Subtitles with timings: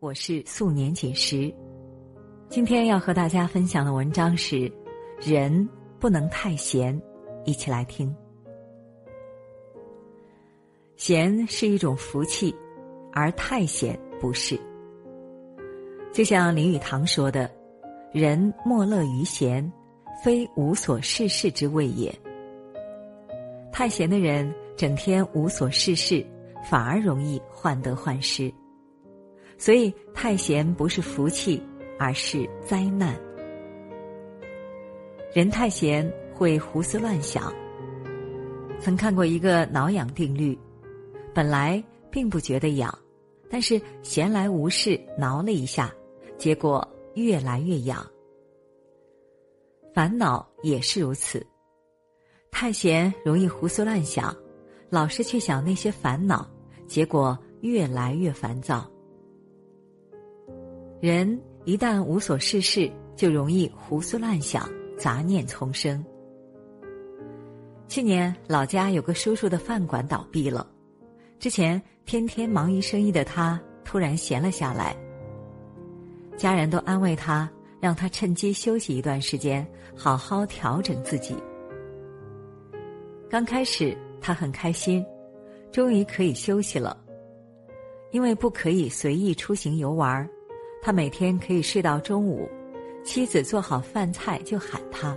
[0.00, 1.54] 我是素年锦时。
[2.48, 4.72] 今天要和大家分享的文章是：
[5.20, 6.98] 人不能太闲。
[7.44, 8.14] 一起来听。
[10.96, 12.54] 闲是一种福气，
[13.12, 14.58] 而太闲不是。
[16.14, 17.50] 就像林语堂说的
[18.10, 19.70] ：“人莫乐于闲，
[20.24, 22.10] 非无所事事之谓也。”
[23.70, 26.24] 太闲的人整天无所事事，
[26.64, 28.50] 反而容易患得患失。
[29.60, 31.62] 所以，太闲不是福气，
[31.98, 33.14] 而是灾难。
[35.34, 37.52] 人太闲会胡思乱想。
[38.80, 40.58] 曾看过一个挠痒定律：
[41.34, 42.98] 本来并不觉得痒，
[43.50, 45.92] 但是闲来无事挠了一下，
[46.38, 46.82] 结果
[47.12, 48.02] 越来越痒。
[49.92, 51.46] 烦恼也是如此，
[52.50, 54.34] 太闲容易胡思乱想，
[54.88, 56.48] 老是去想那些烦恼，
[56.86, 58.90] 结果越来越烦躁。
[61.00, 66.04] 人一旦无所事事，就容易胡思乱想，杂念丛生。
[67.88, 70.70] 去年老家有个叔叔的饭馆倒闭了，
[71.38, 74.94] 之前天天忙于生意的他突然闲了下来。
[76.36, 81.34] 家人都安慰他，让他趁机休息一段时间，好好调整自己。
[83.30, 85.02] 刚开始他很开心，
[85.72, 86.94] 终于可以休息了，
[88.10, 90.28] 因为不可以随意出行游玩。
[90.82, 92.48] 他每天可以睡到中午，
[93.04, 95.16] 妻子做好饭菜就喊他。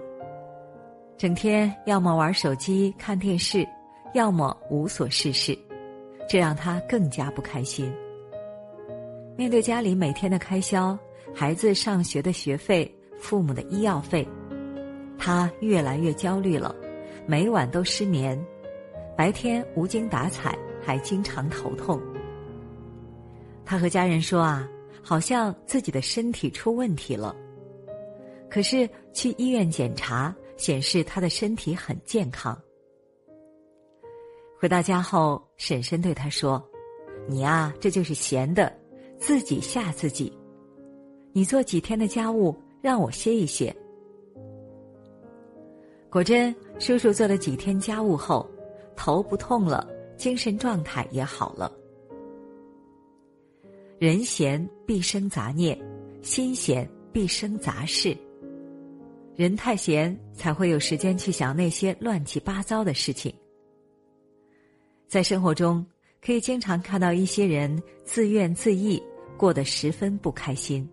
[1.17, 3.65] 整天要么玩手机看电视，
[4.13, 5.57] 要么无所事事，
[6.27, 7.89] 这让他更加不开心。
[9.37, 10.97] 面对家里每天的开销，
[11.33, 14.27] 孩子上学的学费、父母的医药费，
[15.17, 16.75] 他越来越焦虑了，
[17.25, 18.37] 每晚都失眠，
[19.15, 22.01] 白天无精打采，还经常头痛。
[23.63, 24.67] 他和家人说啊。
[25.03, 27.35] 好像自己的身体出问题了，
[28.49, 32.57] 可是去医院检查显示他的身体很健康。
[34.57, 36.63] 回到家后，婶婶对他说
[37.27, 38.73] ：“你呀，这就是闲的，
[39.17, 40.31] 自己吓自己。
[41.33, 43.75] 你做几天的家务，让我歇一歇。”
[46.09, 48.49] 果真，叔叔做了几天家务后，
[48.95, 49.85] 头不痛了，
[50.15, 51.69] 精神状态也好了。
[54.03, 55.79] 人闲必生杂念，
[56.21, 58.13] 心闲必生杂事。
[59.33, 63.33] 人太闲，才会有时间去想那些乱七八糟的事情。
[65.07, 65.85] 在生活中，
[66.21, 69.01] 可以经常看到一些人自怨自艾，
[69.37, 70.85] 过得十分不开心，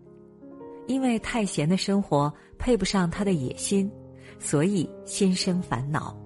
[0.87, 3.91] 因为太闲的生活配不上他的野心，
[4.39, 6.17] 所以心生烦恼。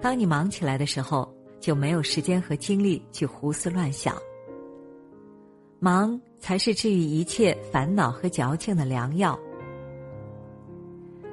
[0.00, 1.28] 当你忙起来的时候，
[1.58, 4.16] 就没有时间和精力去胡思乱想。
[5.84, 9.38] 忙才是治愈一切烦恼和矫情的良药。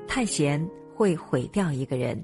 [0.06, 2.22] 太闲会毁掉一个人。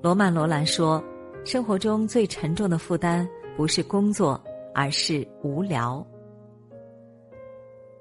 [0.00, 1.04] 罗曼·罗兰说
[1.44, 4.42] ：“生活中最沉重的负担不是工作，
[4.74, 6.02] 而是无聊。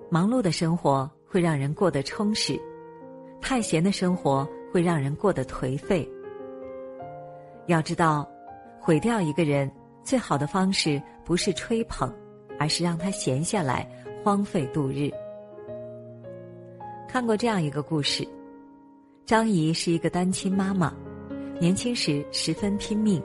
[0.09, 2.57] 忙碌的生活会让人过得充实，
[3.41, 6.09] 太闲的生活会让人过得颓废。
[7.67, 8.25] 要知道，
[8.79, 9.69] 毁掉一个人
[10.05, 12.09] 最好的方式不是吹捧。”
[12.59, 13.87] 而是让他闲下来，
[14.23, 15.09] 荒废度日。
[17.07, 18.27] 看过这样一个故事：
[19.25, 20.93] 张姨是一个单亲妈妈，
[21.59, 23.21] 年轻时十分拼命。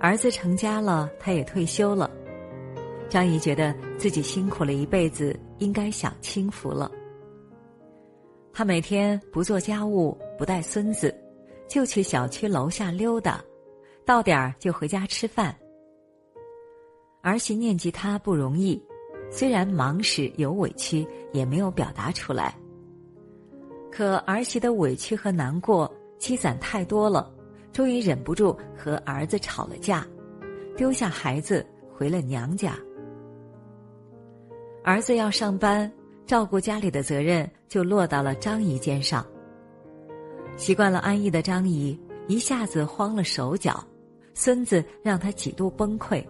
[0.00, 2.10] 儿子成家了，她也退休了。
[3.08, 6.90] 张姨觉得自己辛苦了一辈子，应该享清福了。
[8.52, 11.14] 她每天不做家务，不带孙子，
[11.66, 13.42] 就去小区楼下溜达，
[14.04, 15.56] 到点儿就回家吃饭。
[17.20, 18.80] 儿媳念及他不容易，
[19.30, 22.56] 虽然忙时有委屈，也没有表达出来。
[23.90, 27.32] 可儿媳的委屈和难过积攒太多了，
[27.72, 30.06] 终于忍不住和儿子吵了架，
[30.76, 32.74] 丢下孩子回了娘家。
[34.84, 35.90] 儿子要上班，
[36.24, 39.26] 照顾家里的责任就落到了张姨肩上。
[40.56, 43.84] 习惯了安逸的张姨一下子慌了手脚，
[44.34, 46.24] 孙子让他几度崩溃。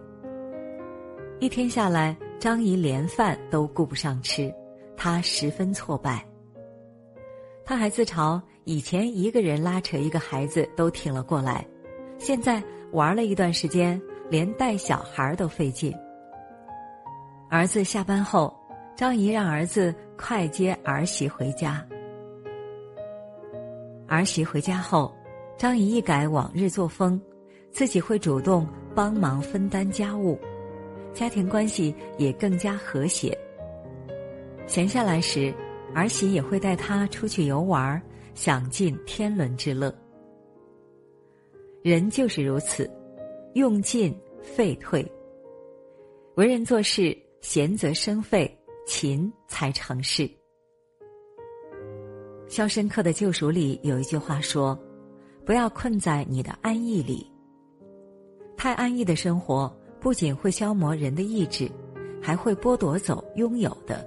[1.40, 4.52] 一天下来，张姨连饭都顾不上吃，
[4.96, 6.26] 她十分挫败。
[7.64, 11.64] 她还自嘲以前一个人拉扯一个孩子都挺了过来，
[12.18, 15.94] 现在玩了一段时间，连带小孩都费劲。
[17.48, 18.52] 儿子下班后，
[18.96, 21.86] 张姨让儿子快接儿媳回家。
[24.08, 25.14] 儿媳回家后，
[25.56, 27.20] 张姨一改往日作风，
[27.70, 30.36] 自己会主动帮忙分担家务。
[31.18, 33.36] 家庭关系也更加和谐。
[34.68, 35.52] 闲下来时，
[35.92, 38.00] 儿媳也会带他出去游玩，
[38.34, 39.92] 享尽天伦之乐。
[41.82, 42.88] 人就是如此，
[43.54, 45.04] 用尽废退。
[46.36, 48.56] 为人做事，闲则生废，
[48.86, 50.22] 勤才成事。
[52.46, 54.78] 《肖申克的救赎》里有一句话说
[55.44, 57.28] ：“不要困在你的安逸里。”
[58.56, 61.70] 太安逸的生活不仅会消磨人的意志，
[62.22, 64.06] 还会剥夺走拥有的。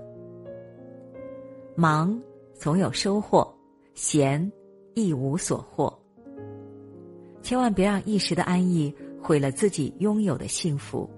[1.76, 2.20] 忙
[2.54, 3.48] 总有收获，
[3.94, 4.52] 闲
[4.94, 5.98] 一无所获。
[7.42, 11.10] 千万别让一时的安逸毁了自己拥有的幸福。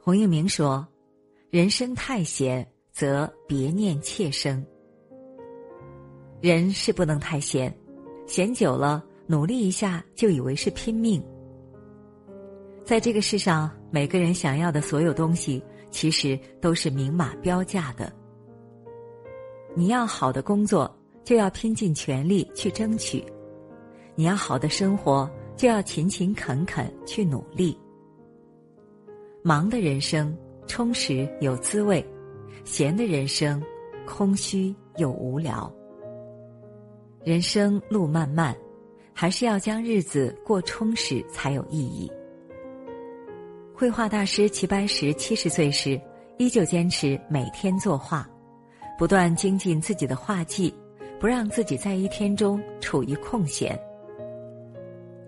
[0.00, 0.86] 洪应明说
[1.50, 4.64] ：“人生太闲，则别念妾生。
[6.40, 7.76] 人是不能太闲，
[8.26, 11.22] 闲久了，努力一下就以为是拼命。
[12.86, 15.60] 在这个世上，每个人想要的所有东西，
[15.90, 18.12] 其实都是明码标价的。
[19.74, 23.24] 你要好的工作，就要拼尽全力去争取。”
[24.14, 27.76] 你要好的生活，就要勤勤恳恳去努力。
[29.42, 30.34] 忙的人生
[30.68, 32.06] 充实有滋味，
[32.64, 33.60] 闲的人生
[34.06, 35.70] 空虚又无聊。
[37.24, 38.56] 人生路漫漫，
[39.12, 42.08] 还是要将日子过充实才有意义。
[43.78, 46.00] 绘画大师齐白石七十岁时，
[46.38, 48.26] 依旧坚持每天作画，
[48.98, 50.74] 不断精进自己的画技，
[51.20, 53.78] 不让自己在一天中处于空闲。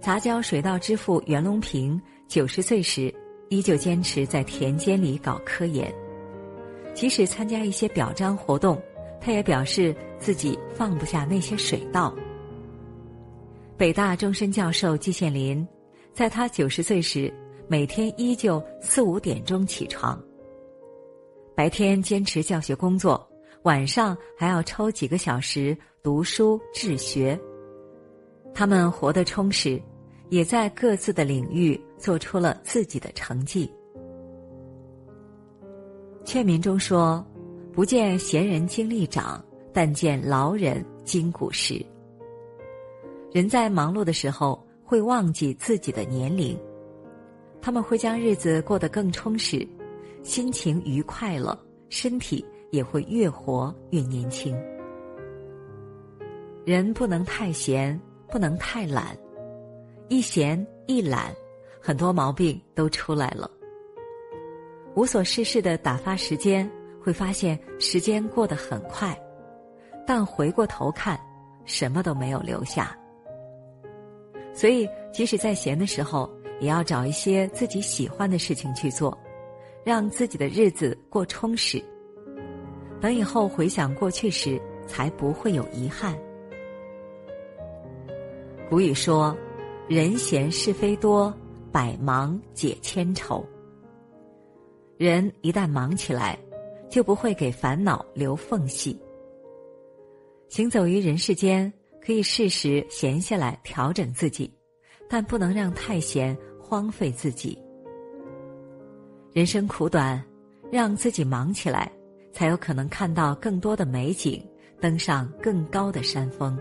[0.01, 3.15] 杂交水稻之父袁隆平九十岁时，
[3.51, 5.93] 依旧坚持在田间里搞科研。
[6.95, 8.81] 即使参加一些表彰活动，
[9.21, 12.15] 他也表示自己放不下那些水稻。
[13.77, 15.69] 北大终身教授季羡林，
[16.15, 17.31] 在他九十岁时，
[17.71, 20.19] 每天依旧四五点钟起床。
[21.55, 23.29] 白天坚持教学工作，
[23.65, 27.39] 晚上还要抽几个小时读书治学。
[28.55, 29.81] 他们活得充实，
[30.31, 33.71] 也在各自的领域做出了自己的成绩。
[36.25, 37.23] 劝民中说
[37.71, 39.45] ：“不见闲人精力长，
[39.75, 41.85] 但见劳人筋骨实。”
[43.31, 46.59] 人在忙碌的时候会忘记自己的年龄，
[47.61, 49.67] 他们会将日子过得更充实，
[50.23, 51.59] 心情愉快了，
[51.89, 54.57] 身体也会越活越年轻。
[56.65, 57.99] 人不能太闲。
[58.31, 59.17] 不能太懒，
[60.11, 61.35] 一闲一懒，
[61.81, 63.51] 很多毛病都出来了。
[64.95, 66.71] 无所事事的打发时间，
[67.03, 69.19] 会发现时间过得很快，
[70.07, 71.19] 但回过头看，
[71.65, 72.95] 什么都没有留下。
[74.53, 79.17] 所以，即使在闲的时候，也要找一些自己喜欢的事情去做，
[79.85, 81.83] 让自己的日子过充实。
[83.01, 86.19] 等以后回想过去时，才不会有遗憾。
[88.69, 89.37] 古语说
[89.89, 91.33] ：“人闲是非多，
[91.71, 93.45] 百忙解千愁。”
[94.99, 96.37] 人一旦忙起来，
[96.91, 98.99] 就不会给烦恼留缝隙。
[100.49, 101.73] 行走于人世间，
[102.05, 104.53] 可以适时闲下来调整自己，
[105.09, 106.37] 但不能让太闲
[106.69, 107.59] 荒废自己。
[109.33, 110.23] 人生苦短，
[110.71, 111.91] 让自己忙起来，
[112.31, 114.45] 才有可能看到更多的美景，
[114.79, 116.59] 登上更高的山峰。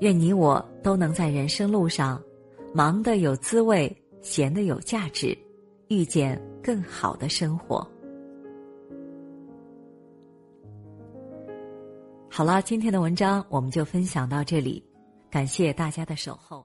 [0.00, 2.22] 愿你我都能在人生路上，
[2.74, 3.90] 忙的有滋味，
[4.20, 5.36] 闲的有价值，
[5.88, 7.86] 遇见更好的生活。
[12.28, 14.84] 好了，今天的文章我们就分享到这里，
[15.30, 16.60] 感谢大家的守候。